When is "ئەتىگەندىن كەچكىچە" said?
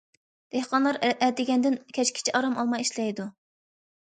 1.09-2.35